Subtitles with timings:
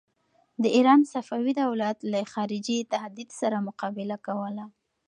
[0.61, 4.65] د ایران صفوي دولت له خارجي تهدید سره مقابله کوله.